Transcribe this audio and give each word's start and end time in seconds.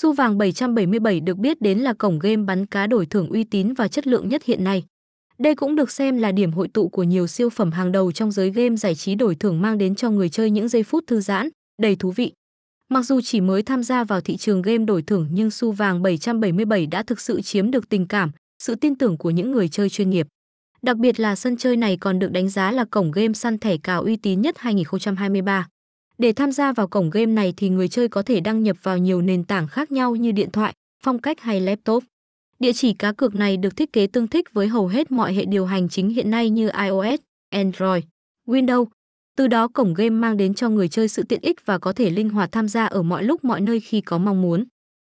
Su 0.00 0.12
vàng 0.12 0.38
777 0.38 1.20
được 1.20 1.38
biết 1.38 1.62
đến 1.62 1.78
là 1.78 1.92
cổng 1.92 2.18
game 2.18 2.36
bắn 2.36 2.66
cá 2.66 2.86
đổi 2.86 3.06
thưởng 3.06 3.28
uy 3.28 3.44
tín 3.44 3.72
và 3.72 3.88
chất 3.88 4.06
lượng 4.06 4.28
nhất 4.28 4.44
hiện 4.44 4.64
nay. 4.64 4.84
Đây 5.38 5.54
cũng 5.54 5.76
được 5.76 5.90
xem 5.90 6.18
là 6.18 6.32
điểm 6.32 6.52
hội 6.52 6.68
tụ 6.68 6.88
của 6.88 7.02
nhiều 7.02 7.26
siêu 7.26 7.50
phẩm 7.50 7.72
hàng 7.72 7.92
đầu 7.92 8.12
trong 8.12 8.32
giới 8.32 8.50
game 8.50 8.76
giải 8.76 8.94
trí 8.94 9.14
đổi 9.14 9.34
thưởng 9.34 9.62
mang 9.62 9.78
đến 9.78 9.94
cho 9.94 10.10
người 10.10 10.28
chơi 10.28 10.50
những 10.50 10.68
giây 10.68 10.82
phút 10.82 11.04
thư 11.06 11.20
giãn, 11.20 11.48
đầy 11.82 11.96
thú 11.96 12.10
vị. 12.10 12.32
Mặc 12.90 13.02
dù 13.02 13.20
chỉ 13.20 13.40
mới 13.40 13.62
tham 13.62 13.82
gia 13.82 14.04
vào 14.04 14.20
thị 14.20 14.36
trường 14.36 14.62
game 14.62 14.84
đổi 14.84 15.02
thưởng 15.02 15.28
nhưng 15.32 15.50
Su 15.50 15.72
vàng 15.72 16.02
777 16.02 16.86
đã 16.86 17.02
thực 17.02 17.20
sự 17.20 17.42
chiếm 17.42 17.70
được 17.70 17.88
tình 17.88 18.06
cảm, 18.06 18.30
sự 18.62 18.74
tin 18.74 18.94
tưởng 18.94 19.16
của 19.16 19.30
những 19.30 19.50
người 19.50 19.68
chơi 19.68 19.88
chuyên 19.88 20.10
nghiệp. 20.10 20.26
Đặc 20.82 20.96
biệt 20.96 21.20
là 21.20 21.36
sân 21.36 21.56
chơi 21.56 21.76
này 21.76 21.96
còn 21.96 22.18
được 22.18 22.32
đánh 22.32 22.48
giá 22.48 22.72
là 22.72 22.84
cổng 22.84 23.10
game 23.10 23.32
săn 23.32 23.58
thẻ 23.58 23.76
cào 23.76 24.02
uy 24.02 24.16
tín 24.16 24.40
nhất 24.40 24.58
2023. 24.58 25.68
Để 26.18 26.32
tham 26.32 26.52
gia 26.52 26.72
vào 26.72 26.88
cổng 26.88 27.10
game 27.10 27.26
này 27.26 27.54
thì 27.56 27.68
người 27.68 27.88
chơi 27.88 28.08
có 28.08 28.22
thể 28.22 28.40
đăng 28.40 28.62
nhập 28.62 28.76
vào 28.82 28.98
nhiều 28.98 29.22
nền 29.22 29.44
tảng 29.44 29.68
khác 29.68 29.92
nhau 29.92 30.16
như 30.16 30.32
điện 30.32 30.50
thoại, 30.50 30.72
phong 31.02 31.18
cách 31.18 31.40
hay 31.40 31.60
laptop. 31.60 32.04
Địa 32.58 32.72
chỉ 32.72 32.92
cá 32.92 33.12
cược 33.12 33.34
này 33.34 33.56
được 33.56 33.76
thiết 33.76 33.92
kế 33.92 34.06
tương 34.06 34.28
thích 34.28 34.52
với 34.52 34.68
hầu 34.68 34.86
hết 34.86 35.10
mọi 35.10 35.34
hệ 35.34 35.44
điều 35.44 35.66
hành 35.66 35.88
chính 35.88 36.08
hiện 36.08 36.30
nay 36.30 36.50
như 36.50 36.70
iOS, 36.82 37.20
Android, 37.50 38.04
Windows. 38.46 38.86
Từ 39.36 39.46
đó 39.46 39.68
cổng 39.68 39.94
game 39.94 40.10
mang 40.10 40.36
đến 40.36 40.54
cho 40.54 40.68
người 40.68 40.88
chơi 40.88 41.08
sự 41.08 41.22
tiện 41.22 41.40
ích 41.42 41.66
và 41.66 41.78
có 41.78 41.92
thể 41.92 42.10
linh 42.10 42.30
hoạt 42.30 42.52
tham 42.52 42.68
gia 42.68 42.86
ở 42.86 43.02
mọi 43.02 43.24
lúc 43.24 43.44
mọi 43.44 43.60
nơi 43.60 43.80
khi 43.80 44.00
có 44.00 44.18
mong 44.18 44.42
muốn. 44.42 44.64